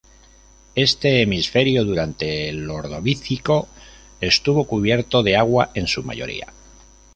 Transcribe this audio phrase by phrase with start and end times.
[0.73, 3.67] Este hemisferio durante el Ordovícico
[4.19, 6.47] estuvo cubierto de agua en su mayoría.